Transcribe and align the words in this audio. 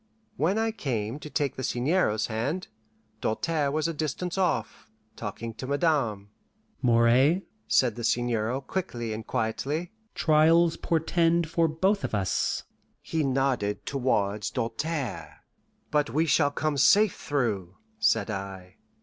When 0.35 0.57
I 0.57 0.71
came 0.71 1.19
to 1.19 1.29
take 1.29 1.55
the 1.57 1.63
Seigneur's 1.63 2.25
hand, 2.25 2.69
Doltaire 3.21 3.69
was 3.69 3.87
a 3.87 3.93
distance 3.93 4.35
off, 4.35 4.89
talking 5.15 5.53
to 5.53 5.67
Madame. 5.67 6.31
"Moray," 6.81 7.43
said 7.67 7.93
the 7.95 8.03
Seigneur 8.03 8.59
quickly 8.61 9.13
and 9.13 9.27
quietly, 9.27 9.91
"trials 10.15 10.75
portend 10.75 11.47
for 11.51 11.67
both 11.67 12.03
of 12.03 12.15
us." 12.15 12.63
He 13.03 13.23
nodded 13.23 13.85
towards 13.85 14.49
Doltaire. 14.49 15.43
"But 15.91 16.09
we 16.09 16.25
shall 16.25 16.49
come 16.49 16.77
safe 16.77 17.15
through," 17.21 17.75
said 17.99 18.31
I. 18.31 18.77